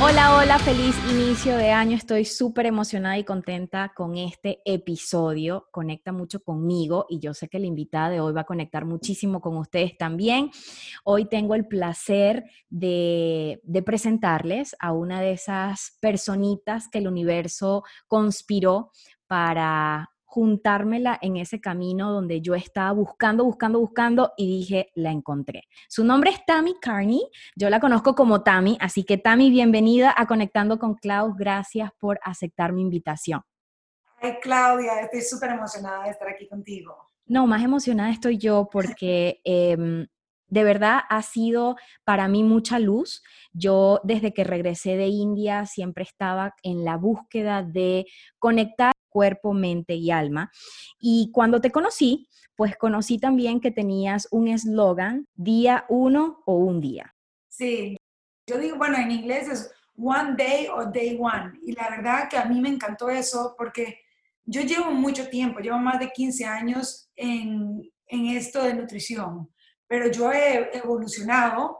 [0.00, 1.96] Hola, hola, feliz inicio de año.
[1.96, 5.66] Estoy súper emocionada y contenta con este episodio.
[5.72, 9.40] Conecta mucho conmigo y yo sé que la invitada de hoy va a conectar muchísimo
[9.40, 10.52] con ustedes también.
[11.02, 17.82] Hoy tengo el placer de, de presentarles a una de esas personitas que el universo
[18.06, 18.92] conspiró
[19.26, 25.64] para juntármela en ese camino donde yo estaba buscando, buscando, buscando y dije, la encontré.
[25.88, 27.22] Su nombre es Tammy Carney,
[27.56, 32.20] yo la conozco como Tammy, así que Tammy, bienvenida a Conectando con Klaus, gracias por
[32.22, 33.40] aceptar mi invitación.
[34.20, 36.94] Ay, Claudia, estoy súper emocionada de estar aquí contigo.
[37.24, 39.40] No, más emocionada estoy yo porque...
[39.44, 40.06] Em,
[40.50, 43.22] de verdad ha sido para mí mucha luz.
[43.52, 48.06] Yo desde que regresé de India siempre estaba en la búsqueda de
[48.38, 50.50] conectar cuerpo, mente y alma.
[50.98, 56.80] Y cuando te conocí, pues conocí también que tenías un eslogan, día uno o un
[56.80, 57.14] día.
[57.48, 57.96] Sí,
[58.46, 61.58] yo digo, bueno, en inglés es one day o day one.
[61.62, 64.00] Y la verdad que a mí me encantó eso porque
[64.44, 69.50] yo llevo mucho tiempo, llevo más de 15 años en, en esto de nutrición,
[69.86, 71.78] pero yo he evolucionado.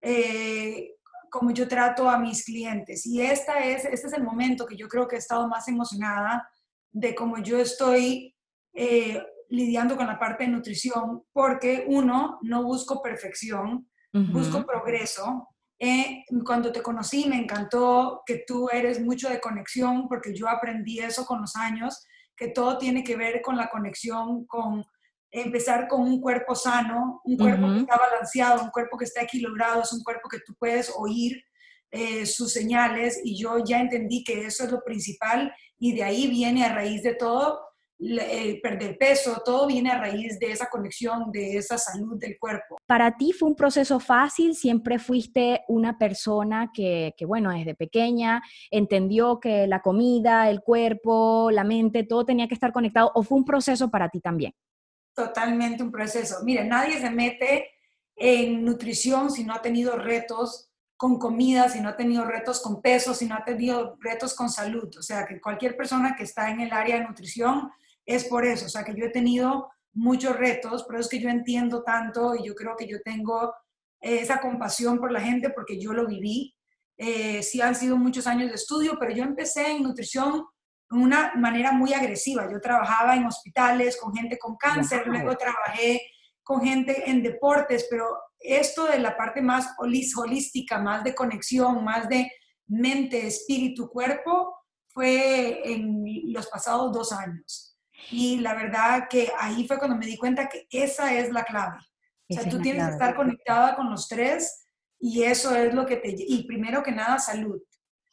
[0.00, 0.94] Eh,
[1.30, 3.06] como yo trato a mis clientes.
[3.06, 6.48] Y esta es, este es el momento que yo creo que he estado más emocionada
[6.92, 8.34] de cómo yo estoy
[8.74, 15.48] eh, lidiando con la parte de nutrición, porque uno, no busco perfección, busco progreso.
[15.78, 20.98] Eh, cuando te conocí me encantó que tú eres mucho de conexión, porque yo aprendí
[20.98, 22.04] eso con los años,
[22.36, 24.84] que todo tiene que ver con la conexión, con
[25.30, 29.82] empezar con un cuerpo sano, un cuerpo que está balanceado, un cuerpo que está equilibrado,
[29.82, 31.42] es un cuerpo que tú puedes oír
[31.90, 36.26] eh, sus señales y yo ya entendí que eso es lo principal y de ahí
[36.26, 37.60] viene a raíz de todo
[37.98, 42.76] el perder peso, todo viene a raíz de esa conexión, de esa salud del cuerpo.
[42.86, 44.54] ¿Para ti fue un proceso fácil?
[44.54, 48.40] ¿Siempre fuiste una persona que, que, bueno, desde pequeña
[48.70, 53.38] entendió que la comida, el cuerpo, la mente, todo tenía que estar conectado o fue
[53.38, 54.52] un proceso para ti también?
[55.12, 56.36] Totalmente un proceso.
[56.44, 57.70] Mire, nadie se mete
[58.14, 60.67] en nutrición si no ha tenido retos
[60.98, 64.50] con comida, si no ha tenido retos con peso, si no ha tenido retos con
[64.50, 64.90] salud.
[64.98, 67.70] O sea, que cualquier persona que está en el área de nutrición
[68.04, 68.66] es por eso.
[68.66, 72.44] O sea, que yo he tenido muchos retos, pero es que yo entiendo tanto y
[72.44, 73.54] yo creo que yo tengo
[74.00, 76.56] esa compasión por la gente porque yo lo viví.
[76.96, 80.46] Eh, sí han sido muchos años de estudio, pero yo empecé en nutrición
[80.90, 82.50] de una manera muy agresiva.
[82.50, 86.00] Yo trabajaba en hospitales con gente con cáncer, luego trabajé
[86.42, 88.04] con gente en deportes, pero
[88.40, 92.30] esto de la parte más holística, más de conexión, más de
[92.66, 94.54] mente, espíritu, cuerpo,
[94.88, 97.76] fue en los pasados dos años.
[98.10, 101.78] Y la verdad que ahí fue cuando me di cuenta que esa es la clave.
[102.30, 104.66] o sea, tú tienes que estar conectada con los tres
[104.98, 106.14] y eso es lo que te...
[106.16, 107.60] Y primero que nada, salud.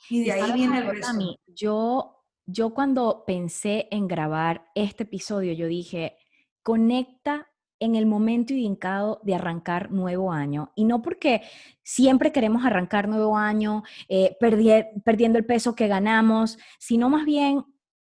[0.09, 1.17] Y de ahí viene el resto.
[1.47, 6.17] Yo, yo cuando pensé en grabar este episodio, yo dije,
[6.63, 7.47] conecta
[7.85, 10.71] en el momento indicado de arrancar nuevo año.
[10.75, 11.41] Y no porque
[11.83, 17.63] siempre queremos arrancar nuevo año eh, perdiendo el peso que ganamos, sino más bien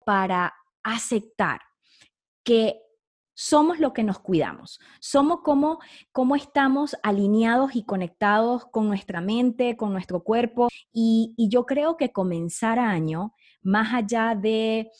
[0.06, 1.62] para aceptar
[2.44, 2.82] que
[3.34, 5.80] somos lo que nos cuidamos, somos como,
[6.12, 10.68] como estamos alineados y conectados con nuestra mente, con nuestro cuerpo.
[10.94, 13.34] Y, y yo creo que comenzar año,
[13.64, 14.92] más allá de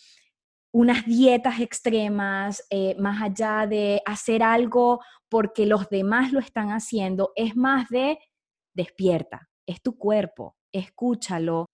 [0.74, 7.32] unas dietas extremas, eh, más allá de hacer algo porque los demás lo están haciendo,
[7.36, 8.20] es más de
[8.74, 11.66] despierta, es tu cuerpo, escúchalo.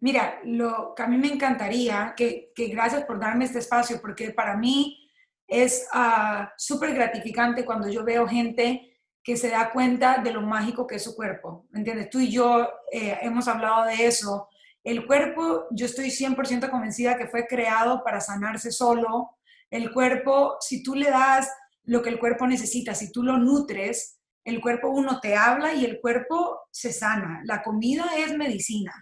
[0.00, 4.56] Mira, lo que a mí me encantaría, que, gracias por darme este espacio, porque para
[4.56, 5.08] mí
[5.46, 10.86] es uh, súper gratificante cuando yo veo gente que se da cuenta de lo mágico
[10.86, 11.66] que es su cuerpo.
[11.70, 12.10] ¿Me entiendes?
[12.10, 14.48] Tú y yo eh, hemos hablado de eso
[14.88, 19.36] el cuerpo, yo estoy 100% convencida que fue creado para sanarse solo.
[19.70, 21.46] El cuerpo, si tú le das
[21.84, 25.84] lo que el cuerpo necesita, si tú lo nutres, el cuerpo uno te habla y
[25.84, 27.42] el cuerpo se sana.
[27.44, 28.94] La comida es medicina,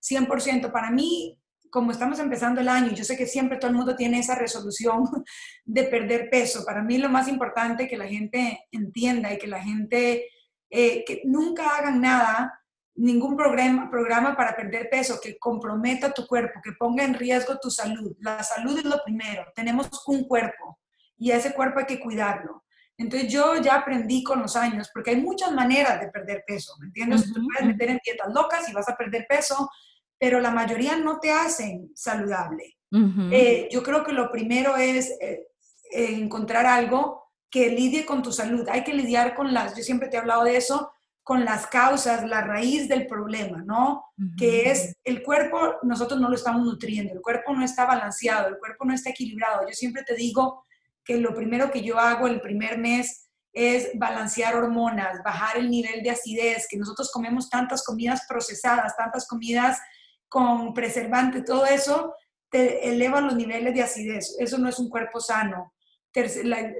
[0.00, 0.70] 100%.
[0.70, 1.36] Para mí,
[1.70, 5.02] como estamos empezando el año, yo sé que siempre todo el mundo tiene esa resolución
[5.64, 6.64] de perder peso.
[6.64, 10.24] Para mí lo más importante que la gente entienda y que la gente,
[10.70, 12.61] eh, que nunca hagan nada
[12.94, 17.70] ningún programa, programa para perder peso que comprometa tu cuerpo, que ponga en riesgo tu
[17.70, 18.14] salud.
[18.20, 19.44] La salud es lo primero.
[19.54, 20.78] Tenemos un cuerpo
[21.16, 22.64] y ese cuerpo hay que cuidarlo.
[22.98, 26.86] Entonces yo ya aprendí con los años, porque hay muchas maneras de perder peso, ¿me
[26.86, 27.32] entiendes?
[27.32, 29.68] Tú puedes meter en dietas locas y vas a perder peso,
[30.18, 32.76] pero la mayoría no te hacen saludable.
[33.30, 35.48] Eh, yo creo que lo primero es eh,
[35.92, 38.68] eh, encontrar algo que lidie con tu salud.
[38.68, 40.91] Hay que lidiar con las, yo siempre te he hablado de eso,
[41.22, 44.04] con las causas, la raíz del problema, ¿no?
[44.36, 48.58] Que es el cuerpo, nosotros no lo estamos nutriendo, el cuerpo no está balanceado, el
[48.58, 49.66] cuerpo no está equilibrado.
[49.66, 50.64] Yo siempre te digo
[51.04, 56.02] que lo primero que yo hago el primer mes es balancear hormonas, bajar el nivel
[56.02, 59.78] de acidez, que nosotros comemos tantas comidas procesadas, tantas comidas
[60.28, 62.14] con preservante, todo eso
[62.50, 64.36] te eleva los niveles de acidez.
[64.38, 65.71] Eso no es un cuerpo sano.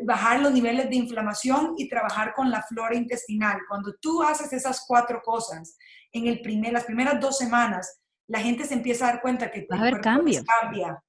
[0.04, 3.58] Bajar los niveles de inflamación y trabajar con la flora intestinal.
[3.68, 5.76] Cuando tú haces esas cuatro cosas
[6.12, 9.62] en el primer, las primeras dos semanas, la gente se empieza a dar cuenta que
[9.62, 11.02] tu cuerpo cambia.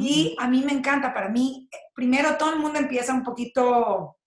[0.00, 4.18] Y a mí me encanta, para mí, primero todo el mundo empieza un poquito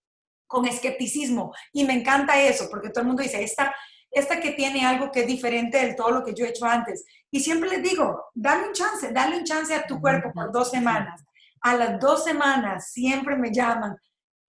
[0.48, 3.76] con escepticismo y me encanta eso, porque todo el mundo dice, esta,
[4.12, 7.06] esta que tiene algo que es diferente de todo lo que yo he hecho antes.
[7.30, 10.72] Y siempre les digo, dale un chance, dale un chance a tu cuerpo por dos
[10.72, 11.24] semanas.
[11.66, 13.98] A las dos semanas siempre me llaman,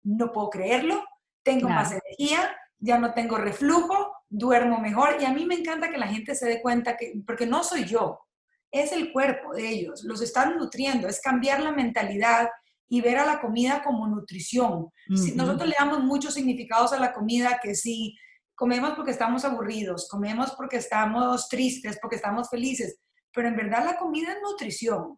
[0.03, 1.03] no puedo creerlo,
[1.43, 5.97] tengo más energía, ya no tengo reflujo, duermo mejor y a mí me encanta que
[5.97, 8.21] la gente se dé cuenta que, porque no soy yo,
[8.71, 12.51] es el cuerpo de ellos, los están nutriendo, es cambiar la mentalidad
[12.87, 14.91] y ver a la comida como nutrición.
[15.09, 18.15] nosotros le damos muchos significados a la comida, que si
[18.55, 22.99] comemos porque estamos aburridos, comemos porque estamos tristes, porque estamos felices,
[23.33, 25.17] pero en verdad la comida es nutrición.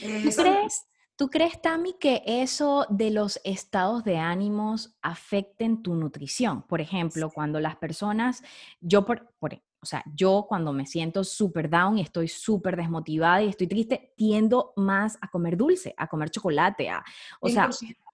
[0.00, 0.86] ¿Tú crees?
[1.16, 6.62] ¿Tú crees, Tami, que eso de los estados de ánimos afecten tu nutrición?
[6.62, 8.42] Por ejemplo, cuando las personas,
[8.80, 13.42] yo por, por, o sea, yo cuando me siento súper down y estoy súper desmotivada
[13.42, 17.04] y estoy triste, tiendo más a comer dulce, a comer chocolate, a,
[17.40, 17.70] o sea,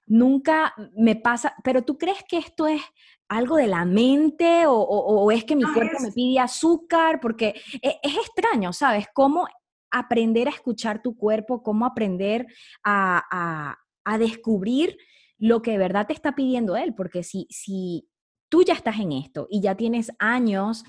[0.07, 2.83] nunca me pasa, pero ¿tú crees que esto es
[3.29, 7.21] algo de la mente o, es que mi cuerpo me pide azúcar?
[7.21, 9.07] Porque e, es, extraño, ¿sabes?
[9.15, 9.47] Cómo
[9.91, 12.47] aprender a escuchar tu cuerpo, cómo aprender
[12.85, 14.99] a, a, descubrir
[15.39, 18.09] lo que de verdad te está pidiendo él, porque si, si
[18.49, 20.85] tú ya estás en esto y ya tienes años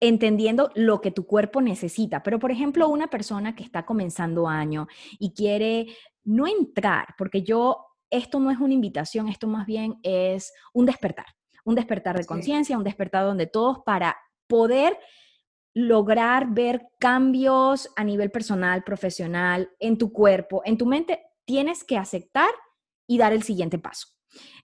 [0.00, 2.22] entendiendo lo que tu cuerpo necesita.
[2.22, 4.88] Pero, por ejemplo, una persona que está comenzando año
[5.18, 5.86] y quiere
[6.24, 11.26] no entrar, porque yo, esto no es una invitación, esto más bien es un despertar,
[11.64, 14.98] un despertar de conciencia, un despertar donde todos para poder
[15.76, 21.98] lograr ver cambios a nivel personal, profesional, en tu cuerpo, en tu mente, tienes que
[21.98, 22.48] aceptar
[23.06, 24.08] y dar el siguiente paso.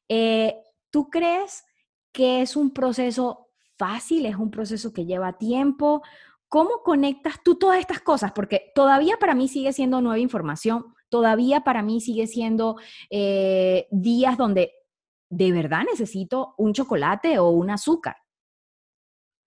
[0.09, 0.56] Eh,
[0.91, 1.64] ¿Tú crees
[2.12, 6.03] que es un proceso fácil, es un proceso que lleva tiempo.
[6.49, 8.32] ¿Cómo conectas tú todas estas cosas?
[8.32, 12.76] Porque todavía para mí sigue siendo nueva información, todavía para mí sigue siendo
[13.11, 14.73] eh, días donde
[15.31, 18.17] de verdad necesito un chocolate o un azúcar.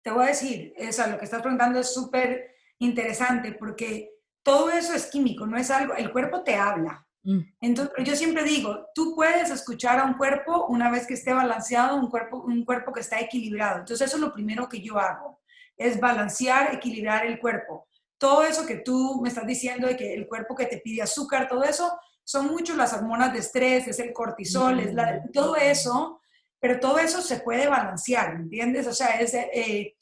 [0.04, 4.12] Te voy a decir, eso, lo que estás preguntando es súper interesante porque
[4.44, 7.08] todo eso es químico, no es algo, el cuerpo te habla.
[7.24, 7.40] Mm.
[7.62, 11.96] Entonces, yo siempre digo, tú puedes escuchar a un cuerpo una vez que esté balanceado,
[11.96, 13.80] un cuerpo, un cuerpo que está equilibrado.
[13.80, 15.42] Entonces, eso es lo primero que yo hago,
[15.78, 17.88] es balancear, equilibrar el cuerpo.
[18.18, 21.48] Todo eso que tú me estás diciendo de que el cuerpo que te pide azúcar,
[21.48, 26.22] todo eso, son mucho las hormonas de estrés, es el cortisol, es la, todo eso,
[26.64, 28.88] pero todo eso se puede balancear, ¿entiendes?
[28.88, 29.98] O sea, es, eh,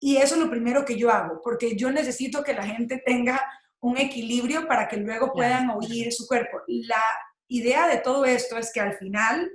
[0.00, 3.44] y eso es lo primero que yo hago, porque yo necesito que la gente tenga
[3.78, 6.62] un equilibrio para que luego puedan oír su cuerpo.
[6.66, 7.04] La
[7.46, 9.50] idea de todo esto es que al final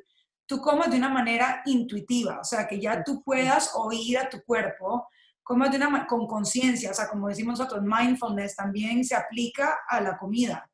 [0.46, 4.44] tú comas de una manera intuitiva, o sea, que ya tú puedas oír a tu
[4.44, 5.08] cuerpo,
[5.42, 10.02] comas de una con conciencia, o sea, como decimos nosotros, mindfulness también se aplica a
[10.02, 10.70] la comida.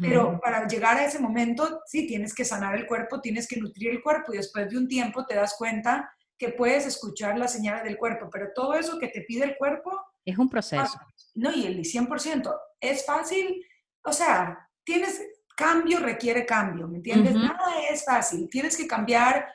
[0.00, 3.90] Pero para llegar a ese momento, sí, tienes que sanar el cuerpo, tienes que nutrir
[3.90, 7.84] el cuerpo y después de un tiempo te das cuenta que puedes escuchar las señales
[7.84, 9.90] del cuerpo, pero todo eso que te pide el cuerpo...
[10.24, 10.98] Es un proceso.
[11.34, 12.54] No, y el 100%.
[12.80, 13.64] Es fácil,
[14.04, 15.20] o sea, tienes,
[15.56, 17.34] cambio requiere cambio, ¿me entiendes?
[17.34, 19.48] Nada es fácil, tienes que cambiar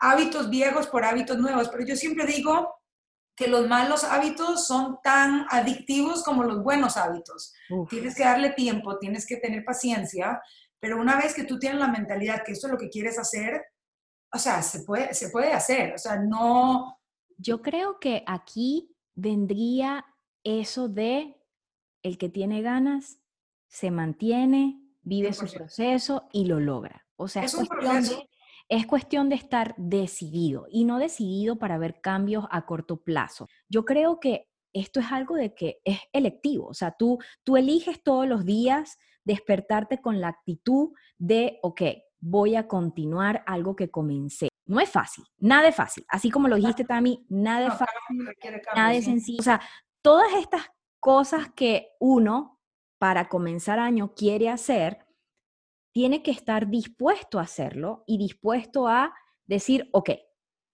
[0.00, 2.77] hábitos viejos por hábitos nuevos, pero yo siempre digo
[3.38, 7.54] que los malos hábitos son tan adictivos como los buenos hábitos.
[7.88, 10.42] Tienes que darle tiempo, tienes que tener paciencia,
[10.80, 13.62] pero una vez que tú tienes la mentalidad que esto es lo que quieres hacer,
[14.32, 16.98] o sea, se puede, se puede hacer, o sea, no...
[17.36, 20.04] Yo creo que aquí vendría
[20.42, 21.36] eso de
[22.02, 23.20] el que tiene ganas
[23.68, 27.06] se mantiene, vive su proceso y lo logra.
[27.16, 28.28] O sea, es, cuestión de,
[28.68, 33.48] es cuestión de estar decidido y no decidido para ver cambios a corto plazo.
[33.68, 38.02] Yo creo que esto es algo de que es electivo, o sea, tú, tú eliges
[38.02, 41.82] todos los días despertarte con la actitud de, ok,
[42.20, 44.48] voy a continuar algo que comencé.
[44.66, 46.04] No es fácil, nada es fácil.
[46.08, 48.30] Así como lo dijiste, Tami, nada es fácil,
[48.74, 49.40] nada es sencillo.
[49.40, 49.60] O sea,
[50.02, 50.70] todas estas
[51.00, 52.60] cosas que uno,
[52.98, 55.06] para comenzar año, quiere hacer,
[55.92, 59.14] tiene que estar dispuesto a hacerlo y dispuesto a
[59.46, 60.10] decir, ok,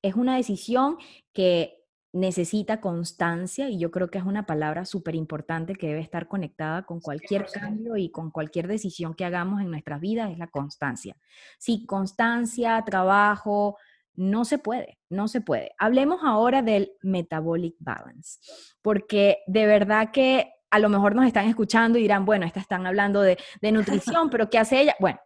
[0.03, 0.99] es una decisión
[1.33, 6.29] que necesita constancia y yo creo que es una palabra súper importante que debe estar
[6.29, 10.47] conectada con cualquier cambio y con cualquier decisión que hagamos en nuestras vidas, es la
[10.47, 11.17] constancia.
[11.59, 13.79] Si constancia, trabajo,
[14.15, 15.73] no se puede, no se puede.
[15.77, 18.39] Hablemos ahora del metabolic balance,
[18.81, 22.87] porque de verdad que a lo mejor nos están escuchando y dirán, bueno, estas están
[22.87, 24.97] hablando de, de nutrición, pero ¿qué hace ella?
[24.99, 25.19] Bueno,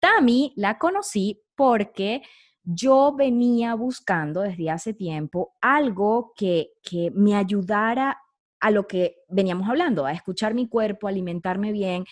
[0.00, 2.22] Tami la conocí porque
[2.62, 8.18] yo venía buscando desde hace tiempo algo que, que me ayudara
[8.60, 12.06] a lo que veníamos hablando, a escuchar mi cuerpo, alimentarme bien.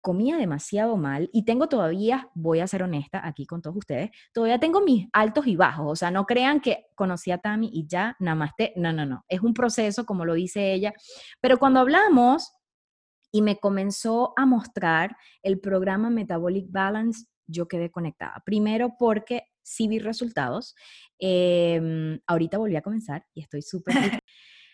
[0.00, 4.58] Comía demasiado mal y tengo todavía, voy a ser honesta aquí con todos ustedes, todavía
[4.58, 5.86] tengo mis altos y bajos.
[5.90, 8.72] O sea, no crean que conocí a Tami y ya, namaste.
[8.76, 9.24] No, no, no.
[9.28, 10.94] Es un proceso, como lo dice ella.
[11.40, 12.52] Pero cuando hablamos
[13.32, 18.42] y me comenzó a mostrar el programa Metabolic Balance, yo quedé conectada.
[18.44, 20.74] Primero porque sí vi resultados.
[21.18, 23.94] Em, ahorita volví a comenzar y estoy súper...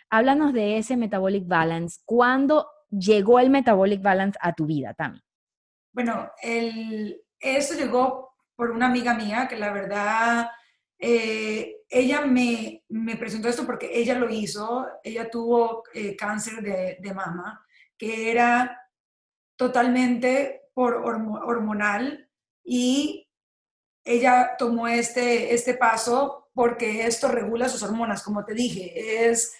[0.09, 1.99] Háblanos de ese Metabolic Balance.
[2.04, 2.68] ¿Cuándo
[2.99, 5.21] llegó el Metabolic Balance a tu vida, Tami?
[5.93, 10.50] Bueno, el, eso llegó por una amiga mía que la verdad,
[10.99, 16.97] eh, ella me, me, presentó esto porque ella lo hizo, ella tuvo eh, cáncer de,
[17.00, 17.65] de, mama,
[17.99, 18.81] que era
[19.57, 22.29] totalmente por hormonal
[22.65, 23.29] y
[24.05, 29.55] ella tomó este, este paso porque esto regula sus hormonas, como te dije, es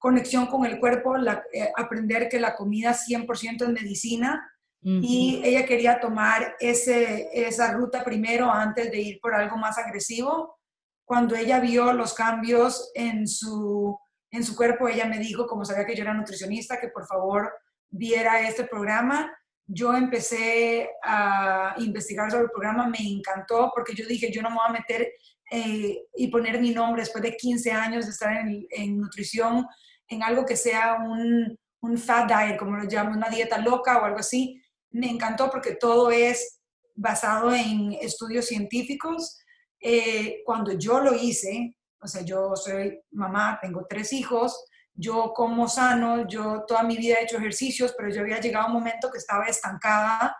[0.00, 4.50] conexión con el cuerpo, eh, aprender que la comida 100% es medicina.
[4.82, 10.58] Y ella quería tomar ese, esa ruta primero antes de ir por algo más agresivo.
[11.04, 13.94] Cuando ella vio los cambios en su,
[14.30, 17.52] en su cuerpo, ella me dijo, como sabía que yo era nutricionista, que por favor
[17.90, 19.30] viera este programa.
[19.66, 24.56] Yo empecé a investigar sobre el programa, me encantó porque yo dije, yo no me
[24.56, 25.12] voy a meter
[25.52, 28.32] eh, y poner mi nombre después de 15 años de estar
[28.70, 29.66] en, nutrición
[30.10, 34.04] en algo que sea un, un, fat diet, como lo llaman, una dieta loca o
[34.04, 34.60] algo así.
[34.90, 36.60] Me encantó porque todo es
[36.94, 39.38] basado en estudios científicos.
[39.80, 45.68] Eh, cuando yo lo hice, o sea, yo soy mamá, tengo tres hijos, yo como
[45.68, 49.10] sano, yo toda mi vida he hecho ejercicios, pero yo había llegado a un momento
[49.10, 50.36] que estaba estancada,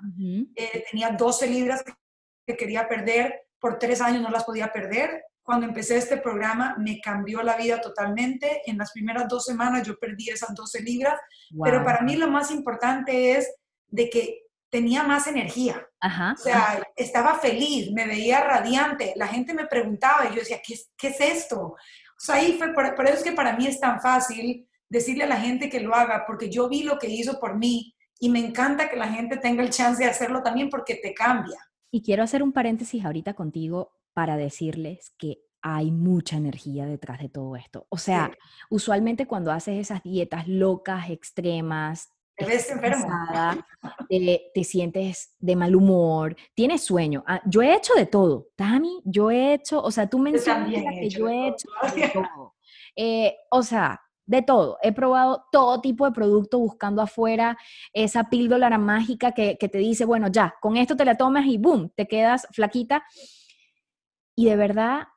[0.54, 1.82] eh, tenía 12 libras
[2.46, 5.22] que quería perder, por tres años no las podía perder.
[5.50, 8.62] Cuando empecé este programa me cambió la vida totalmente.
[8.66, 11.18] En las primeras dos semanas yo perdí esas 12 libras,
[11.60, 13.52] pero para mí lo más importante es
[13.88, 15.84] de que tenía más energía.
[16.00, 19.12] o sea, estaba feliz, me veía radiante.
[19.16, 21.74] La gente me preguntaba y yo decía, ¿qué, qué es esto?
[22.16, 25.40] sea, ahí fue, por, eso es que para mí es tan fácil decirle a la
[25.40, 28.88] gente que lo haga, porque yo vi lo que hizo por mí y me encanta
[28.88, 31.58] que la gente tenga el chance de hacerlo también porque te cambia.
[31.90, 37.28] Y quiero hacer un paréntesis ahorita contigo para decirles que hay mucha energía detrás de
[37.28, 37.86] todo esto.
[37.90, 38.30] O sea,
[38.70, 42.08] usualmente cuando haces esas dietas locas, extremas,
[42.40, 43.06] te ves enfermo.
[44.08, 47.22] Te, sientes de mal humor, tienes sueño.
[47.26, 51.10] Ah, yo he hecho de todo, Tami, yo he hecho, o sea, tú mencionas que
[51.10, 52.54] yo he hecho de todo.
[52.96, 54.78] Eh, o sea, de todo.
[54.82, 57.58] He probado todo tipo de producto buscando afuera
[57.92, 61.58] esa píldora mágica que, que te dice, bueno, ya, con esto te la tomas y
[61.58, 63.04] boom, te quedas flaquita.
[64.40, 65.08] Y de verdad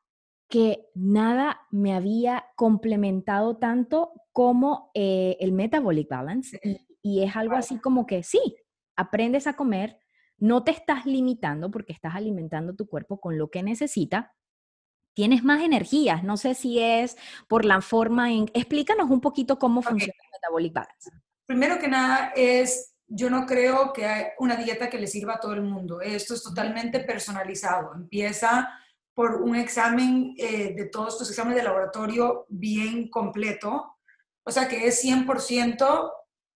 [0.50, 6.60] que nada me había complementado tanto como eh, el Metabolic Balance.
[7.02, 8.58] Y es algo así como que sí,
[8.98, 9.98] aprendes a comer,
[10.38, 14.36] no te estás limitando porque estás alimentando tu cuerpo con lo que necesita,
[15.14, 16.26] tienes más energías.
[16.26, 17.16] No sé si es
[17.48, 18.52] por la forma en...
[18.54, 21.12] Explícanos un poquito cómo funciona el Metabolic Balance.
[21.46, 25.40] Primero que nada es, yo no creo que hay una dieta que le sirva a
[25.40, 26.02] todo el mundo.
[26.02, 27.96] Esto es totalmente personalizado.
[27.96, 28.80] Empieza
[29.14, 33.98] por un examen eh, de todos tus exámenes de laboratorio bien completo.
[34.44, 36.12] O sea que es 100%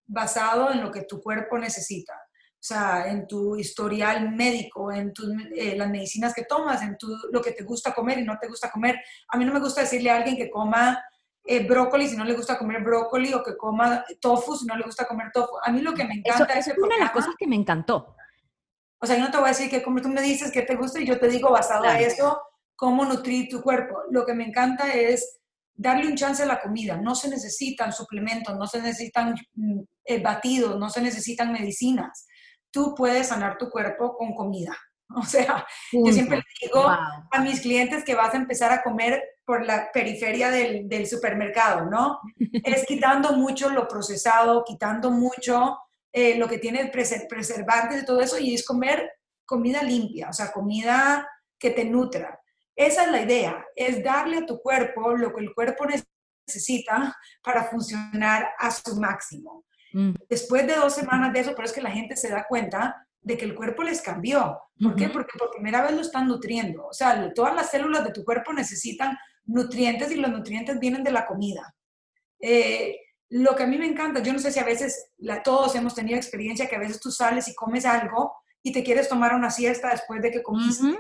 [0.07, 2.13] basado en lo que tu cuerpo necesita.
[2.13, 5.13] O sea, en tu historial médico, en
[5.55, 8.47] eh, las medicinas que tomas, en tu, lo que te gusta comer y no te
[8.47, 8.99] gusta comer.
[9.29, 11.01] A mí no me gusta decirle a alguien que coma
[11.45, 14.83] eh, brócoli si no le gusta comer brócoli o que coma tofu si no le
[14.83, 15.53] gusta comer tofu.
[15.63, 18.15] A mí lo que me encanta es una de las cosas que me encantó.
[18.99, 20.75] O sea, yo no te voy a decir que como tú me dices que te
[20.75, 22.41] gusta y yo te digo basado en eso
[22.77, 24.03] cómo nutrir tu cuerpo.
[24.11, 25.39] Lo que me encanta es
[25.73, 26.95] darle un chance a la comida.
[26.95, 32.25] No se necesitan suplementos, no se necesitan mm, eh, batidos, no se necesitan medicinas.
[32.71, 34.75] tú puedes sanar tu cuerpo con comida.
[35.15, 39.65] O sea, yo siempre digo a mis clientes que vas a empezar a comer por
[39.65, 42.19] la periferia del, del supermercado, ¿no?
[42.65, 45.77] es quitando mucho lo procesado, quitando mucho
[46.11, 49.09] eh, lo que tiene preservantes y todo eso, y es comer
[49.45, 51.25] comida limpia, o sea, comida
[51.57, 52.39] que te nutra.
[52.77, 57.63] Esa es la idea, es darle a tu cuerpo lo que el cuerpo necesita para
[57.63, 59.65] funcionar a su máximo.
[59.93, 60.13] Mm.
[60.29, 63.35] Después de dos semanas de eso, pero es que la gente se da cuenta de
[63.35, 64.61] que el cuerpo les cambió.
[64.79, 65.09] ¿Por qué?
[65.09, 66.85] Porque por primera vez lo están nutriendo.
[66.85, 71.11] O sea, todas las células de tu cuerpo necesitan nutrientes y los nutrientes vienen de
[71.11, 71.75] la comida.
[72.39, 72.95] Eh,
[73.29, 75.09] lo que a mí me encanta, yo no sé si a veces
[75.43, 79.07] todos hemos tenido experiencia que a veces tú sales y comes algo y te quieres
[79.07, 80.97] tomar una siesta después de que comiste.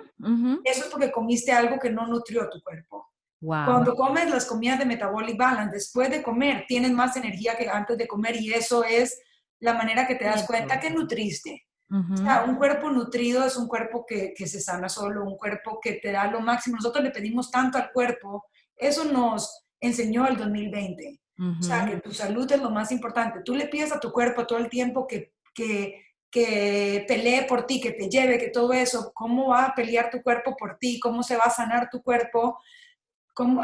[0.63, 3.07] Eso es porque comiste algo que no nutrió tu cuerpo.
[3.39, 7.97] Cuando comes las comidas de metabolic balance, después de comer, tienes más energía que antes
[7.97, 9.19] de comer y eso es
[9.59, 11.67] la manera que te das cuenta que nutriste.
[11.89, 15.79] o sea, un cuerpo nutrido es un cuerpo que, que, se sana solo, un cuerpo
[15.81, 16.77] que te da lo máximo.
[16.77, 18.45] Nosotros le pedimos tanto al cuerpo,
[18.75, 21.21] eso nos enseñó el 2020.
[21.39, 23.41] O sea, que tu salud es lo más importante.
[23.45, 27.79] Tú le pides a tu cuerpo todo el tiempo que, que, que pelee por ti,
[27.79, 30.99] que te lleve, que todo eso, ¿cómo va a pelear tu cuerpo por ti?
[30.99, 32.59] ¿Cómo se va a sanar tu cuerpo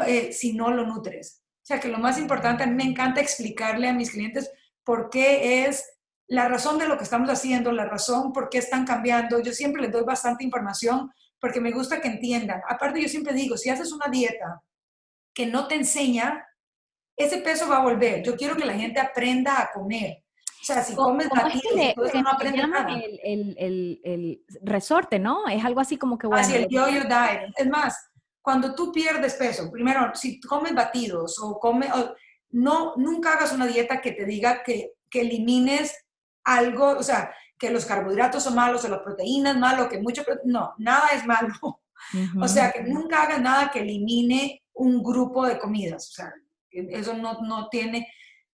[0.06, 1.42] eh, si no lo nutres?
[1.62, 4.50] O sea, que lo más importante, a mí me encanta explicarle a mis clientes
[4.82, 5.84] por qué es
[6.26, 9.40] la razón de lo que estamos haciendo, la razón por qué están cambiando.
[9.40, 12.62] Yo siempre les doy bastante información porque me gusta que entiendan.
[12.68, 14.62] Aparte, yo siempre digo, si haces una dieta
[15.34, 16.46] que no te enseña,
[17.16, 18.22] ese peso va a volver.
[18.22, 20.23] Yo quiero que la gente aprenda a comer.
[20.64, 22.90] O sea, si comes batidos, no aprendes nada.
[23.22, 25.46] El, el, el, resorte, ¿no?
[25.46, 26.42] Es algo así como que bueno.
[26.42, 27.52] Así el yo-yo diet.
[27.54, 31.90] Es más, cuando tú pierdes peso, primero, si comes batidos o comes,
[32.48, 35.94] no, nunca hagas una dieta que te diga que, que elimines
[36.44, 40.72] algo, o sea, que los carbohidratos son malos o las proteínas malo, que mucho, no,
[40.78, 41.54] nada es malo.
[42.38, 46.10] O sea, que nunca hagas nada que elimine un grupo de comidas.
[46.10, 46.34] O sea,
[46.70, 48.06] eso no, no tiene,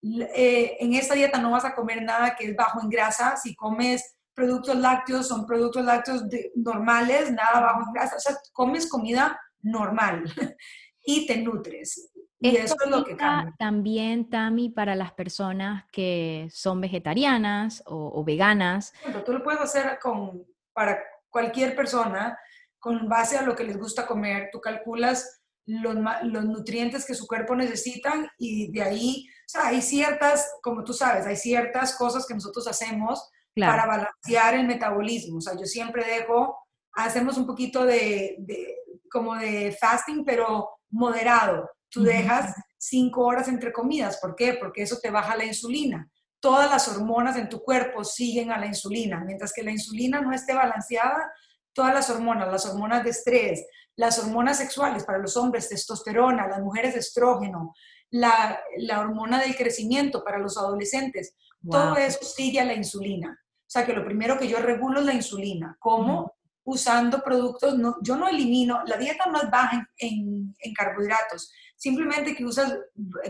[0.02, 3.54] eh, en esta dieta no vas a comer nada que es bajo en grasa, si
[3.54, 9.38] comes productos lácteos, son productos lácteos normales, nada bajo en grasa, o sea, comes comida
[9.62, 10.24] normal
[11.04, 12.10] y te nutres.
[12.42, 13.54] Y eso es lo que cambia.
[13.58, 18.94] También, Tami, para las personas que son vegetarianas o, veganas.
[19.02, 22.38] Bueno, tú lo puedes hacer con, para cualquier persona
[22.78, 24.48] con base a lo que les gusta comer.
[24.50, 29.82] Tú calculas los, los, nutrientes que su cuerpo necesitan y de ahí, o sea, hay
[29.82, 35.38] ciertas, como tú sabes, hay ciertas cosas que nosotros hacemos para balancear el metabolismo.
[35.38, 36.56] O sea, yo siempre dejo,
[36.92, 38.76] hacemos un poquito de, de
[39.10, 41.68] como de fasting, pero moderado.
[41.88, 44.18] Tú dejas cinco horas entre comidas.
[44.18, 44.54] ¿Por qué?
[44.54, 46.08] Porque eso te baja la insulina.
[46.40, 49.22] Todas las hormonas en tu cuerpo siguen a la insulina.
[49.24, 51.32] Mientras que la insulina no esté balanceada,
[51.72, 56.60] todas las hormonas, las hormonas de estrés, las hormonas sexuales para los hombres, testosterona, las
[56.60, 57.74] mujeres estrógeno,
[58.10, 58.60] la,
[58.98, 61.34] hormona del crecimiento para los adolescentes,
[61.68, 63.38] todo eso sigue a la insulina.
[63.42, 65.76] O sea que lo primero que yo regulo es la insulina.
[65.78, 66.34] ¿Cómo?
[66.64, 72.44] Usando productos, no, yo no elimino, la dieta no es baja en, carbohidratos, simplemente que
[72.44, 72.76] usas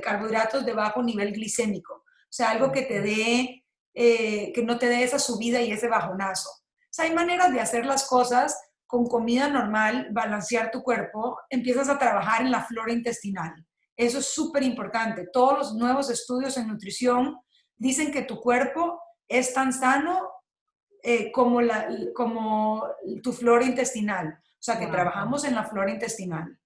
[0.03, 1.95] carbohidratos de bajo nivel glicémico.
[1.95, 3.65] O sea, algo que te dé,
[3.95, 6.49] eh, que no te dé esa subida y ese bajonazo.
[6.49, 11.89] O sea, hay maneras de hacer las cosas con comida normal, balancear tu cuerpo, empiezas
[11.89, 13.55] a trabajar en la flora intestinal.
[13.97, 15.29] Eso es súper importante.
[15.33, 17.37] Todos los nuevos estudios en nutrición
[17.77, 20.31] dicen que tu cuerpo es tan sano
[21.03, 22.87] eh, como, la, como
[23.23, 24.39] tu flora intestinal.
[24.39, 26.59] O sea, que trabajamos en la flora intestinal.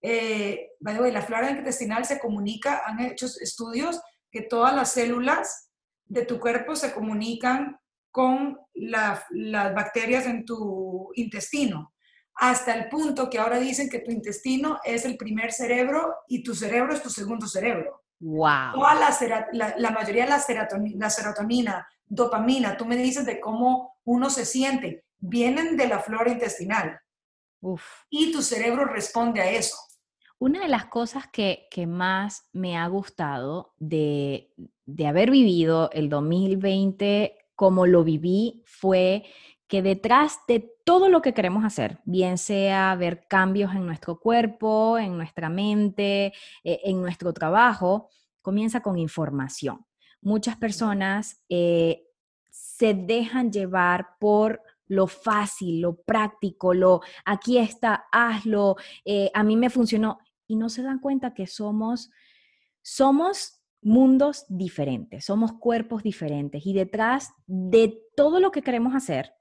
[0.00, 5.70] Eh, la flora intestinal se comunica, han hecho estudios que todas las células
[6.04, 7.78] de tu cuerpo se comunican
[8.10, 9.24] con las
[9.74, 11.93] bacterias en tu intestino,
[12.36, 16.54] hasta el punto que ahora dicen que tu intestino es el primer cerebro y tu
[16.54, 18.02] cerebro es tu segundo cerebro.
[18.20, 18.82] Wow.
[19.52, 24.44] la, mayoría de la serotonina, la serotonina, dopamina, tú me dices de cómo uno se
[24.46, 26.98] siente, vienen de la flora intestinal.
[27.60, 27.82] Uf.
[28.10, 29.76] Y tu cerebro responde a eso.
[30.38, 34.52] Una de las cosas que, que más me ha gustado de,
[34.84, 39.24] de haber vivido el 2020 como lo viví fue
[39.66, 44.98] que detrás de todo lo que queremos hacer, bien sea ver cambios en nuestro cuerpo,
[44.98, 48.08] en nuestra mente, eh, en nuestro trabajo,
[48.42, 49.86] comienza con información.
[50.20, 52.06] Muchas personas eh,
[52.50, 59.56] se dejan llevar por lo fácil, lo práctico, lo aquí está, hazlo, eh, a mí
[59.56, 62.10] me funcionó y no se dan cuenta que somos,
[62.82, 69.32] somos mundos diferentes, somos cuerpos diferentes y detrás de todo lo que queremos hacer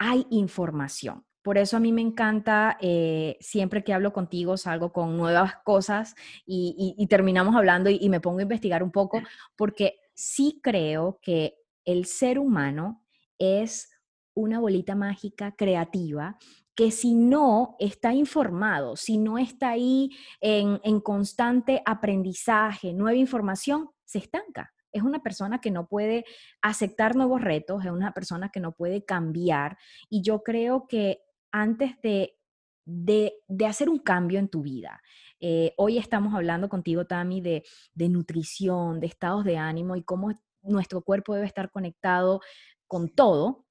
[0.00, 1.24] hay información.
[1.42, 6.14] Por eso a mí me encanta, eh, siempre que hablo contigo, salgo con nuevas cosas
[6.44, 9.22] y, terminamos hablando y, me pongo a investigar un poco,
[9.56, 13.04] porque sí creo que el ser humano
[13.38, 13.90] es
[14.34, 16.38] una bolita mágica creativa
[16.74, 20.10] que si no está informado, si no está ahí
[20.40, 26.24] en, en constante aprendizaje, nueva información, se estanca es una persona que no puede
[26.62, 29.78] aceptar nuevos retos, es una persona que no puede cambiar.
[30.08, 31.22] Y yo creo que
[31.52, 32.36] antes de,
[32.84, 35.02] de, hacer un cambio en tu vida.
[35.40, 40.32] Eh, hoy estamos hablando contigo, Tami, de, de nutrición, de estados de ánimo y cómo
[40.62, 42.40] nuestro cuerpo debe estar conectado
[42.86, 43.66] con todo.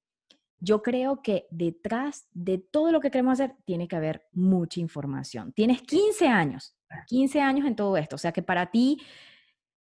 [0.60, 5.53] Yo creo que detrás de todo lo que queremos hacer tiene que haber mucha información.
[5.53, 6.75] Tienes 15 años,
[7.08, 8.15] 15 años en todo esto.
[8.15, 8.99] O sea que para ti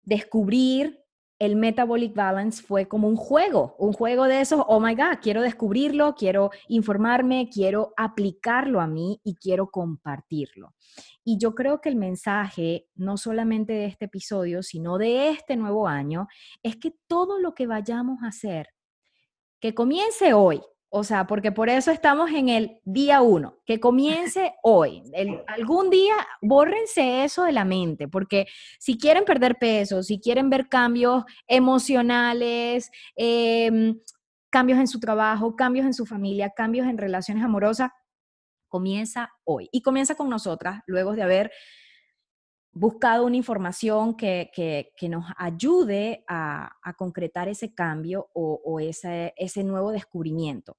[0.04, 1.04] descubrir
[1.40, 5.42] el Metabolic Balance fue como un juego, un juego de esos, oh my God, quiero
[5.42, 10.76] descubrirlo, quiero informarme, quiero aplicarlo a mí y quiero compartirlo.
[11.24, 15.88] Y yo creo que el mensaje, no solamente de este episodio, sino de este nuevo
[15.88, 16.28] año,
[16.62, 18.68] es que todo lo que vayamos a hacer,
[19.62, 24.54] que comience hoy, o sea, porque por eso estamos en el día uno, que comience
[24.64, 25.04] hoy.
[25.48, 28.48] algún día, bórrense eso de la mente, porque
[28.80, 34.00] si quieren perder peso, si quieren ver cambios emocionales, em,
[34.50, 37.92] cambios en su trabajo, cambios en su familia, cambios en relaciones amorosas,
[38.68, 39.70] comienza hoy.
[39.72, 41.52] Y comienza con nosotras, luego de haber
[42.72, 50.78] buscado una información que, nos ayude a, concretar ese cambio o, ese, ese, nuevo descubrimiento.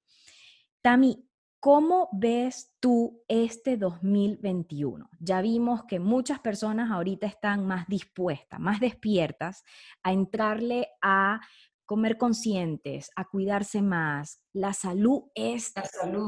[0.82, 5.10] Tami, ¿cómo ves tú este 2021?
[5.18, 9.62] Ya vimos que muchas personas ahorita están más dispuestas, más despiertas
[10.02, 11.40] a entrarle a
[11.84, 14.40] comer conscientes, a cuidarse más.
[14.52, 15.74] La salud es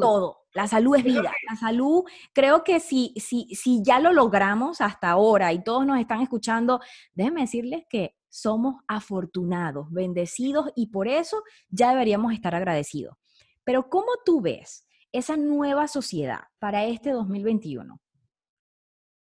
[0.01, 0.42] todo.
[0.55, 1.33] La salud es vida.
[1.49, 5.99] La salud, creo que si, si, si ya lo logramos hasta ahora y todos nos
[5.99, 6.81] están escuchando,
[7.15, 13.17] déjenme decirles que somos afortunados, bendecidos y por eso ya deberíamos estar agradecidos.
[13.65, 18.01] Pero ¿cómo tú ves esa nueva sociedad para este 2021?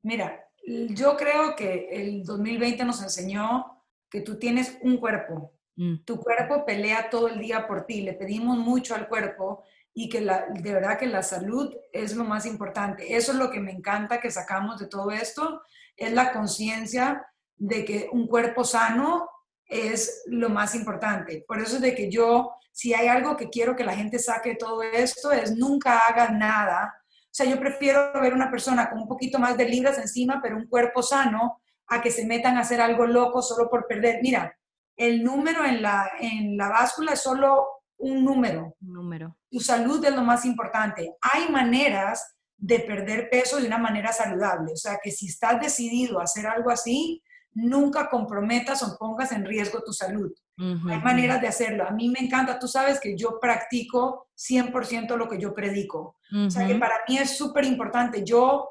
[0.04, 0.44] Mira,
[0.90, 5.98] yo creo que el 2020 nos enseñó que tú tienes un cuerpo, Mm.
[6.06, 8.02] Tu cuerpo pelea todo el día por ti.
[8.02, 9.64] Le pedimos mucho al cuerpo
[9.98, 13.16] y que la, de verdad que la salud es lo más importante.
[13.16, 15.62] Eso es lo que me encanta que sacamos de todo esto,
[15.96, 19.30] es la conciencia de que un cuerpo sano
[19.66, 21.46] es lo más importante.
[21.48, 24.50] Por eso es de que yo, si hay algo que quiero que la gente saque
[24.50, 26.94] de todo esto, es nunca haga nada.
[27.08, 30.58] O sea, yo prefiero ver una persona con un poquito más de libras encima, pero
[30.58, 34.20] un cuerpo sano, a que se metan a hacer algo loco solo por perder.
[34.22, 34.58] Mira,
[34.98, 38.76] el número en la, en la báscula es solo un número.
[38.80, 39.38] número.
[39.50, 41.16] Tu salud es lo más importante.
[41.22, 44.74] Hay maneras de perder peso de una manera saludable.
[44.74, 47.22] O sea, que si estás decidido a hacer algo así,
[47.54, 50.32] nunca comprometas o pongas en riesgo tu salud.
[50.58, 51.86] Hay maneras de hacerlo.
[51.86, 56.18] A mí me encanta, tú sabes que yo practico 100% lo que yo predico.
[56.34, 58.24] O sea, que para mí es súper importante.
[58.24, 58.70] Yo,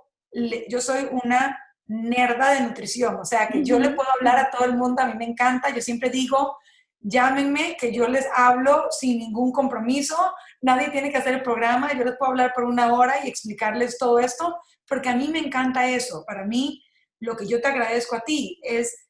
[0.69, 4.65] yo soy una nerda de nutrición, o sea, que yo le puedo hablar a todo
[4.65, 6.57] el mundo, a mí me encanta, yo siempre digo,
[7.05, 10.17] llámenme, que yo les hablo sin ningún compromiso,
[10.63, 13.99] nadie tiene que hacer el programa, yo les puedo hablar por una hora y explicarles
[13.99, 14.57] todo esto,
[14.89, 16.83] porque a mí me encanta eso, para mí
[17.21, 19.07] lo que yo te agradezco a ti es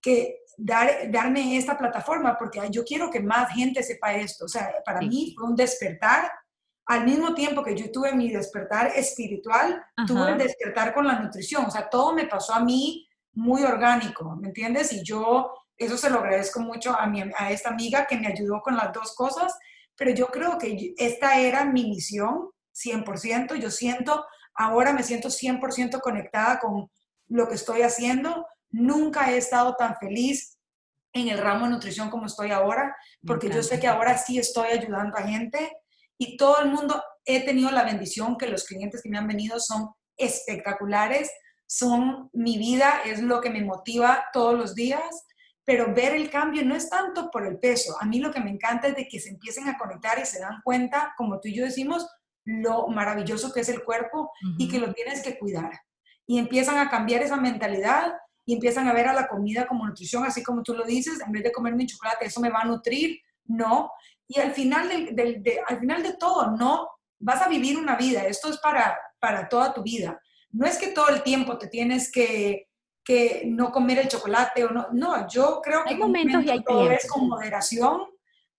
[0.00, 4.74] que dar, darme esta plataforma, porque yo quiero que más gente sepa esto, o sea,
[4.84, 6.30] para mí fue un despertar.
[6.84, 11.64] Al mismo tiempo que yo tuve mi despertar espiritual, tuve el despertar con la nutrición.
[11.66, 14.92] O sea, todo me pasó a mí muy orgánico, ¿me entiendes?
[14.92, 18.60] Y yo eso se lo agradezco mucho a, mi, a esta amiga que me ayudó
[18.60, 19.52] con las dos cosas,
[19.96, 23.56] pero yo creo que esta era mi misión 100%.
[23.56, 26.90] Yo siento, ahora me siento 100% conectada con
[27.28, 28.46] lo que estoy haciendo.
[28.70, 30.58] Nunca he estado tan feliz
[31.12, 34.68] en el ramo de nutrición como estoy ahora, porque yo sé que ahora sí estoy
[34.68, 35.70] ayudando a gente
[36.16, 39.60] y todo el mundo, he tenido la bendición que los clientes que me han venido
[39.60, 41.30] son espectaculares,
[41.66, 45.02] son mi vida, es lo que me motiva todos los días,
[45.64, 47.96] pero ver el cambio no es tanto por el peso.
[48.00, 50.40] A mí lo que me encanta es de que se empiecen a conectar y se
[50.40, 52.08] dan cuenta, como tú y yo decimos,
[52.44, 55.70] lo maravilloso que es el cuerpo y que lo tienes que cuidar.
[56.26, 58.12] Y empiezan a cambiar esa mentalidad
[58.44, 61.30] y empiezan a ver a la comida como nutrición, así como tú lo dices, en
[61.30, 63.20] vez de comerme chocolate, eso me va a nutrir.
[63.44, 63.90] No,
[64.26, 68.48] y al final, de, al final de todo, no vas a vivir una vida, esto
[68.48, 70.20] es para, para toda tu vida.
[70.50, 72.68] No es que todo el tiempo te tienes que
[73.04, 74.88] que no comer el chocolate o no.
[74.92, 78.02] No, yo creo que hay momentos y hay todo es con moderación.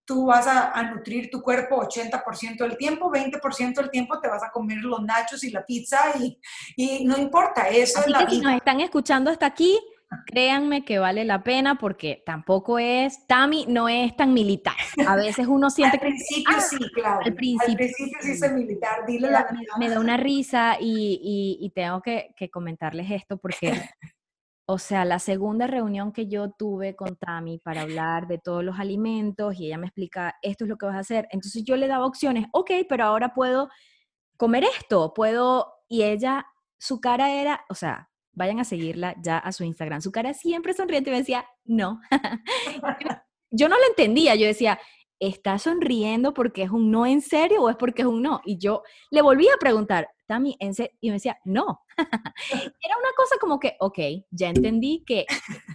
[0.06, 4.51] Tú vas a, nutrir tu cuerpo 80% del tiempo, 20% del tiempo te vas a
[4.51, 6.38] comer los nachos y la pizza y,
[6.75, 9.79] y no importa, eso es la que Si nos están escuchando hasta aquí,
[10.25, 14.75] créanme que vale la pena porque tampoco es, Tami no es tan militar.
[15.08, 16.06] A veces uno siente que...
[16.06, 17.21] Al principio sí, claro.
[17.25, 17.88] Al principio,
[18.21, 23.10] sí es militar, dile la Me, da una risa y, y, tengo que, que, comentarles
[23.12, 23.71] esto porque,
[24.65, 28.80] o sea, la segunda reunión que yo tuve con Tami para hablar de todos los
[28.80, 31.28] alimentos y ella me explica, esto es lo que vas a hacer.
[31.32, 33.69] Entonces yo le daba opciones, ok, pero ahora puedo
[34.38, 35.73] comer esto, puedo...
[35.89, 36.47] Y ella,
[36.80, 40.02] su cara era, o sea, vayan a seguirla ya a su Instagram.
[40.02, 42.02] Su cara siempre sonriente y me decía, no.
[43.52, 44.80] yo no lo entendía, yo decía,
[45.19, 48.41] ¿está sonriendo porque es un no en serio o es porque es un no?
[48.45, 50.91] Y yo le volví a preguntar, Tami, ¿en serio?
[51.02, 51.82] Y me decía, no.
[52.52, 53.99] Era una cosa como que, ok,
[54.32, 55.26] ya entendí que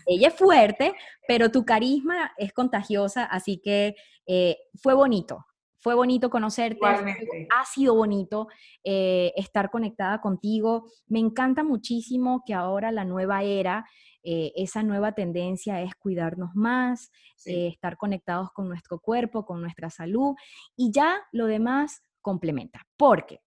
[0.07, 0.95] ella es fuerte,
[1.27, 3.95] pero tu carisma es contagiosa, así que
[4.27, 5.47] eh, fue bonito,
[5.81, 8.49] fue bonito conocerte, ha sido bonito
[8.83, 10.91] eh, estar conectada contigo.
[11.07, 13.87] Me encanta muchísimo que ahora la nueva era,
[14.23, 17.11] eh, esa nueva tendencia es cuidarnos más,
[17.47, 20.35] eh, estar conectados con nuestro cuerpo, con nuestra salud
[20.77, 22.87] y ya lo demás complementa.
[22.97, 23.41] Porque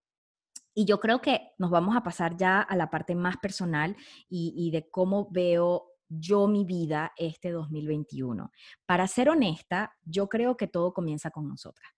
[0.73, 3.95] y yo creo que nos vamos a pasar ya a la parte más personal
[4.29, 8.51] y, y, de cómo veo yo mi vida este 2021.
[8.85, 11.91] Para ser honesta, yo creo que todo comienza con nosotras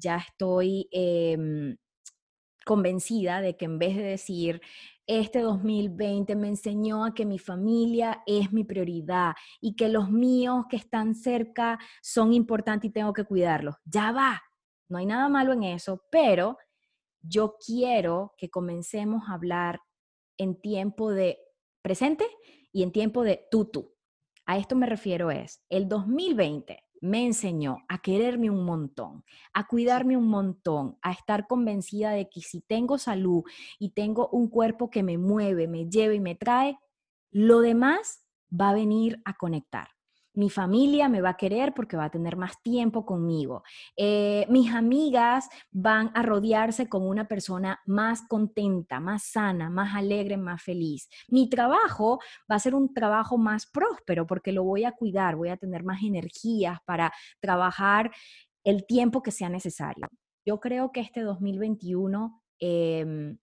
[0.00, 1.76] ya estoy em,
[2.64, 4.60] convencida de que en vez de decir,
[5.18, 10.66] este 2020 me enseñó a que mi familia es mi prioridad y que los míos
[10.70, 13.74] que están cerca son importantes y tengo que cuidarlos.
[13.84, 14.40] Ya va,
[14.88, 16.58] no hay nada malo en eso, pero
[17.22, 19.80] yo quiero que comencemos a hablar
[20.38, 21.40] en tiempo de
[21.82, 22.24] presente
[22.70, 23.92] y en tiempo de tú, tú.
[24.46, 30.16] A esto me refiero es, el 2020 me enseñó a quererme un montón, a cuidarme
[30.16, 33.42] un montón, a estar convencida de que si tengo salud
[33.78, 36.78] y tengo un cuerpo que me mueve, me lleva y me trae,
[37.30, 39.88] lo demás va a venir a conectar.
[40.34, 43.62] Mi familia me va a querer porque va a tener más tiempo conmigo.
[43.96, 50.36] Eh, mis amigas van a rodearse con una persona más contenta, más sana, más alegre,
[50.36, 51.08] más feliz.
[51.28, 55.48] Mi trabajo va a ser un trabajo más próspero porque lo voy a cuidar, voy
[55.48, 58.10] a tener más energías para trabajar
[58.64, 60.08] el tiempo que sea necesario.
[60.46, 63.38] Yo creo que este 2021 em,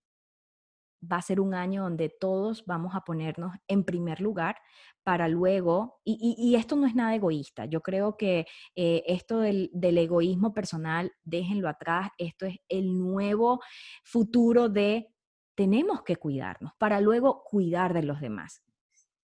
[1.02, 4.58] va a ser un año donde todos vamos a ponernos en primer lugar
[5.04, 10.54] para luego, y, esto no es nada egoísta, yo creo que eh, esto del, egoísmo
[10.54, 13.62] personal, déjenlo atrás, esto es el nuevo
[14.04, 15.08] futuro de
[15.56, 18.62] tenemos que cuidarnos para luego cuidar de los demás.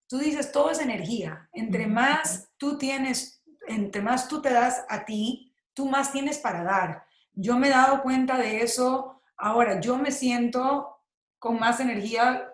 [0.07, 5.03] Tú dices, todo es energía, entre más tú tienes, entre más tú te das a
[5.03, 7.03] ti, tú más tienes para dar.
[7.33, 10.92] Yo me he dado cuenta de eso, ahora yo me siento
[11.43, 12.49] con más energía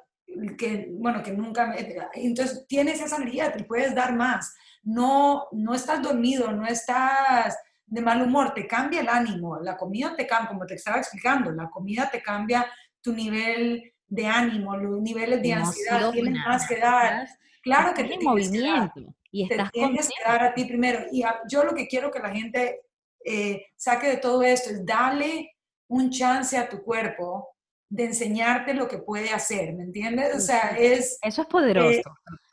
[0.58, 1.76] que, bueno, que nunca,
[2.16, 4.56] entonces tienes esa energía, te puedes dar más.
[4.82, 10.16] No, no estás dormido, no estás de mal humor, te cambia el ánimo, la comida
[10.16, 12.66] te cambia, como te estaba explicando, la comida te cambia
[13.00, 17.28] tu nivel de ánimo, los niveles de ansiedad, tienes más que dar.
[17.62, 21.06] Claro que tienes movimiento que dar, y estás te tienes que dar a ti primero.
[21.12, 22.82] Y yo lo que quiero que la gente
[23.24, 25.52] eh, saque de todo esto es darle
[25.90, 27.50] un chance a tu cuerpo
[27.90, 30.36] de enseñarte lo que puede hacer, ¿me entiendes?
[30.36, 31.18] O sea, es...
[31.22, 32.00] Eso es poderoso.
[32.00, 32.04] Eh,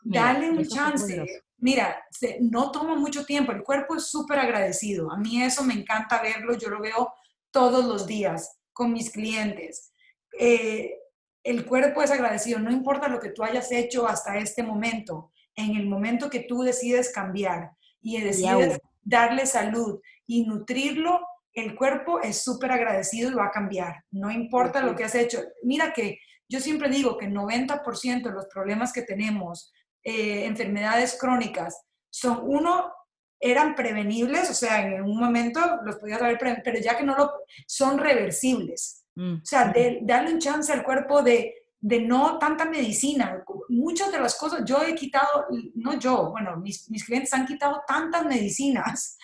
[0.02, 1.24] dale un chance.
[1.58, 2.02] Mira,
[2.40, 5.10] no toma mucho tiempo, el cuerpo es súper agradecido.
[5.10, 7.12] A mí eso me encanta verlo, yo lo veo
[7.50, 9.92] todos los días con mis clientes.
[10.38, 10.94] Eh,
[11.42, 15.76] el cuerpo es agradecido, no importa lo que tú hayas hecho hasta este momento, en
[15.76, 17.70] el momento que tú decides cambiar
[18.00, 21.20] y decides darle salud y nutrirlo,
[21.56, 25.42] el cuerpo es súper agradecido y va a cambiar, no importa lo que has hecho.
[25.62, 29.72] Mira que yo siempre digo que 90% de los problemas que tenemos,
[30.04, 32.92] eh, enfermedades crónicas, son uno,
[33.40, 37.32] eran prevenibles, o sea, en un momento los podías haber pero ya que no lo,
[37.66, 39.04] son reversibles.
[39.14, 43.42] Mm, o sea, darle un chance al cuerpo de, de no tanta medicina.
[43.70, 47.82] Muchas de las cosas, yo he quitado, no yo, bueno, mis, mis clientes han quitado
[47.86, 49.16] tantas medicinas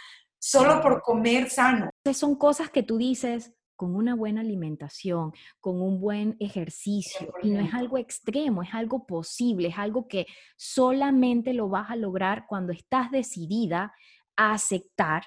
[0.43, 1.91] solo por comer sano.
[2.13, 7.61] Son cosas que tú dices con una buena alimentación, con un buen ejercicio, y no
[7.61, 10.27] es algo extremo, es algo posible, es algo que
[10.57, 13.95] solamente lo vas a lograr cuando estás decidida
[14.37, 15.25] a aceptar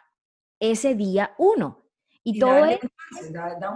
[0.59, 1.84] ese día uno.
[2.27, 2.79] Y, todo es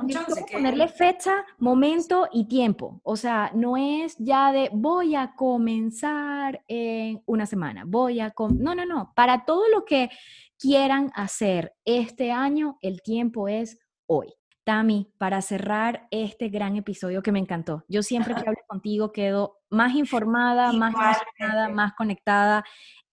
[0.08, 3.00] chance, ponerle fecha, momento y tiempo.
[3.04, 8.34] O sea, no es ya de voy a comenzar en una semana, voy a...
[8.58, 9.14] no, no, no.
[9.16, 10.10] Para todo lo que
[10.58, 14.34] quieran hacer este año, el tiempo es hoy.
[14.64, 17.86] Tami, para cerrar este gran episodio que me encantó.
[17.88, 22.64] Yo siempre que hablo contigo quedo más informada, más emocionada, más conectada.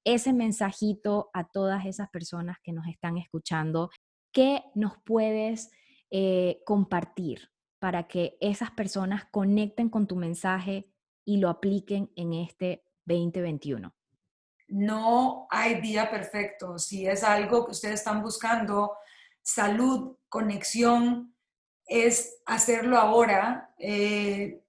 [0.03, 3.91] Ese mensajito a todas esas personas que nos están escuchando
[4.37, 5.71] ¿qué nos puedes
[6.11, 10.93] eh, compartir para que esas personas conecten con tu mensaje
[11.25, 13.95] y lo apliquen en este 2021?
[14.69, 16.79] No hay día perfecto.
[16.79, 18.99] Si es algo que ustedes están buscando,
[19.41, 21.35] salud, conexión,
[21.87, 23.75] es hacerlo ahora.
[23.79, 24.63] Eh,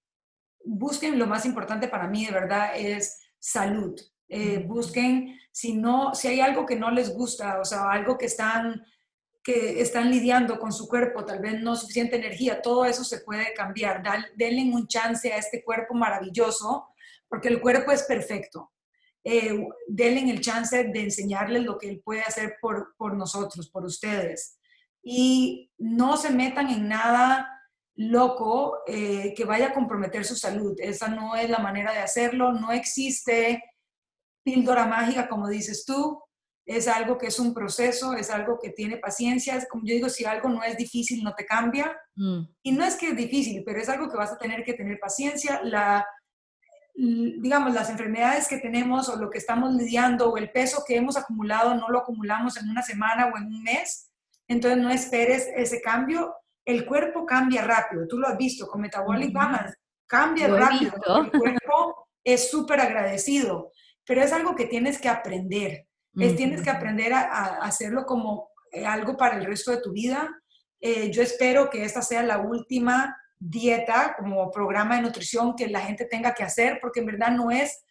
[0.64, 4.00] busquen lo más importante para mí, de verdad, es salud.
[4.30, 8.28] Eh, busquen si no, si hay algo que no les gusta, o sea, algo que
[8.28, 8.86] están
[9.48, 13.54] que están lidiando con su cuerpo, tal vez no suficiente energía, todo eso se puede
[13.54, 14.04] cambiar.
[14.36, 16.90] denle un chance a este cuerpo maravilloso,
[17.30, 18.74] porque el cuerpo es perfecto.
[19.24, 23.86] Eh, denle el chance de enseñarles lo que él puede hacer por, por nosotros, por
[23.86, 24.60] ustedes.
[25.02, 27.50] Y no se metan en nada
[27.96, 30.76] loco eh, que vaya a comprometer su salud.
[30.78, 32.52] Esa no es la manera de hacerlo.
[32.52, 33.64] No existe
[34.44, 36.22] píldora mágica, como dices tú
[36.68, 40.10] es algo que es un proceso, es algo que tiene paciencia, es como yo digo,
[40.10, 41.98] si algo no es difícil, no te cambia.
[42.16, 42.42] Mm.
[42.62, 45.00] Y no es que es difícil, pero es algo que vas a tener que tener
[45.00, 45.62] paciencia.
[45.64, 46.06] La,
[46.94, 51.16] digamos, las enfermedades que tenemos o lo que estamos lidiando o el peso que hemos
[51.16, 54.12] acumulado, no lo acumulamos en una semana o en un mes.
[54.50, 56.36] Entonces no esperes ese cambio.
[56.66, 59.76] El cuerpo cambia rápido, tú lo has visto con Metabolic Balance,
[60.06, 60.92] cambia rápido.
[61.24, 63.72] El cuerpo es súper agradecido,
[64.06, 65.87] pero es algo que tienes que aprender
[66.20, 70.30] es, tienes que aprender a, hacerlo como eh, algo para el resto de tu vida.
[70.80, 75.82] Eh, yo espero que esta sea la última dieta como programa de nutrición que la
[75.82, 77.84] gente tenga que hacer, porque en verdad no es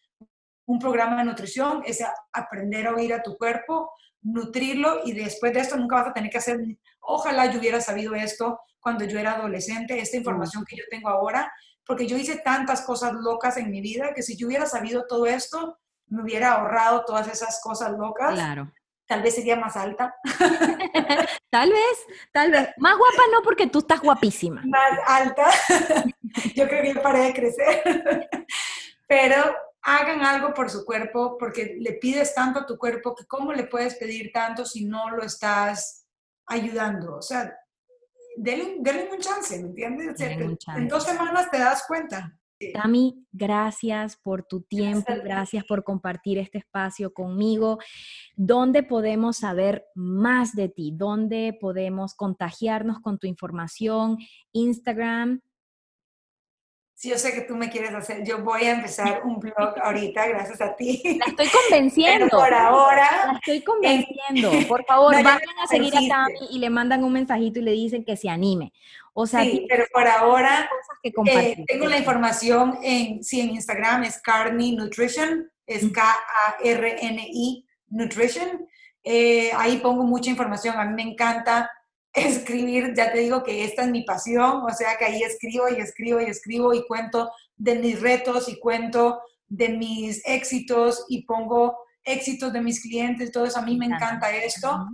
[0.66, 3.90] un programa de nutrición, es aprender a oír a tu cuerpo,
[4.22, 6.58] nutrirlo y después de esto nunca vas a tener que hacer,
[7.00, 11.52] ojalá yo hubiera sabido esto cuando yo era adolescente, esta información que yo tengo ahora,
[11.84, 15.26] porque yo hice tantas cosas locas en mi vida que si yo hubiera sabido todo
[15.26, 18.34] esto, me hubiera ahorrado todas esas cosas locas.
[18.34, 18.72] Claro.
[19.06, 20.16] Tal vez sería más alta.
[21.50, 22.68] tal vez, tal vez.
[22.78, 24.62] Más guapa no, porque tú estás guapísima.
[24.66, 25.44] Más alta.
[26.54, 28.28] Yo creo que yo paré de crecer.
[29.08, 33.52] Pero hagan algo por su cuerpo, porque le pides tanto a tu cuerpo que cómo
[33.52, 36.06] le puedes pedir tanto si no lo estás
[36.46, 37.16] ayudando.
[37.16, 37.56] O sea,
[38.36, 40.20] denle, un chance, ¿me entiendes?
[40.20, 42.36] En dos semanas te das cuenta.
[42.72, 47.78] Tami, gracias por tu tiempo, gracias por compartir este espacio conmigo.
[48.34, 50.92] ¿Dónde podemos saber más de ti?
[50.94, 54.18] ¿Dónde podemos contagiarnos con tu información?
[54.52, 55.40] Instagram,
[56.98, 60.28] Sí, yo sé que tú me quieres hacer, yo voy a empezar un blog ahorita,
[60.28, 61.02] gracias a ti.
[61.18, 62.28] La estoy convenciendo.
[62.30, 63.06] por ahora.
[63.26, 64.50] La estoy convenciendo.
[64.66, 68.02] Por favor, vayan a seguir a Tami y le mandan un mensajito y le dicen
[68.02, 68.72] que se anime.
[69.18, 70.68] O sea, sí, pero por ahora
[71.02, 78.68] eh, tengo la información en, sí, en Instagram, es Carney Nutrition, es K-A-R-N-I Nutrition.
[79.02, 81.70] Eh, ahí pongo mucha información, a mí me encanta
[82.12, 85.80] escribir, ya te digo que esta es mi pasión, o sea que ahí escribo y
[85.80, 91.78] escribo y escribo y cuento de mis retos y cuento de mis éxitos y pongo
[92.04, 94.88] éxitos de mis clientes, todo eso, a mí me encanta esto.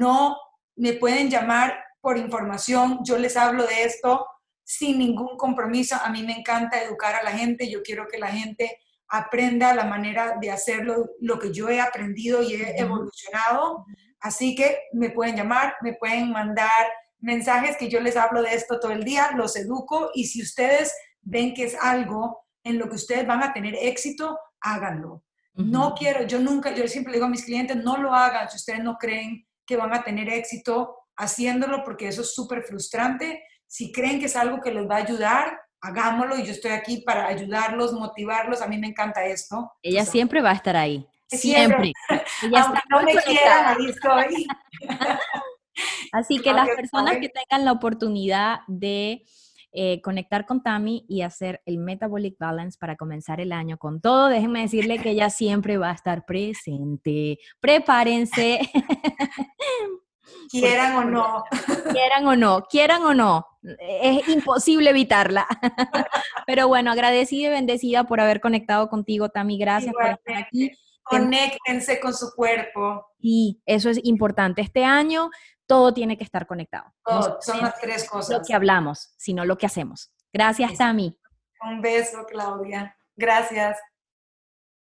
[0.00, 0.36] No
[0.74, 4.26] me pueden llamar por información, yo les hablo de esto
[4.64, 8.28] sin ningún compromiso, a mí me encanta educar a la gente, yo quiero que la
[8.28, 13.84] gente aprenda la manera de hacerlo, lo que yo he aprendido y he evolucionado.
[14.20, 16.86] Así que me pueden llamar, me pueden mandar
[17.18, 20.94] mensajes que yo les hablo de esto todo el día, los educo y si ustedes
[21.20, 25.24] ven que es algo en lo que ustedes van a tener éxito, háganlo.
[25.54, 28.84] No quiero, yo nunca, yo siempre digo a mis clientes, no lo hagan si ustedes
[28.84, 33.42] no creen que van a tener éxito haciéndolo porque eso es súper frustrante.
[33.66, 37.02] Si creen que es algo que les va a ayudar, hagámoslo y yo estoy aquí
[37.02, 38.62] para ayudarlos, motivarlos.
[38.62, 39.70] A mí me encanta esto.
[39.82, 41.06] Ella siempre va a estar ahí.
[41.28, 41.92] Siempre.
[42.42, 44.46] Aunque no me quieran, ahí estoy.
[46.12, 49.24] Así que las personas que tengan la oportunidad de
[49.72, 54.26] eh, conectar con Tami y hacer el Metabolic Balance para comenzar el año con todo,
[54.26, 57.38] déjenme decirle que ella siempre va a estar presente.
[57.60, 58.60] Prepárense.
[60.50, 61.44] Quieran o no.
[61.92, 63.46] Quieran o no, quieran o no.
[63.78, 65.46] Es imposible evitarla.
[66.46, 69.58] Pero bueno, agradecida y bendecida por haber conectado contigo, Tami.
[69.58, 70.72] Gracias por estar aquí
[71.10, 73.04] Conéctense con su cuerpo.
[73.18, 74.62] Y eso es importante.
[74.62, 75.30] Este año
[75.66, 76.92] todo tiene que estar conectado.
[77.40, 78.38] son las tres cosas.
[78.38, 80.12] Lo que hablamos, sino lo que hacemos.
[80.32, 81.18] Gracias, Tami.
[81.62, 82.96] Un beso, Claudia.
[83.16, 83.78] Gracias.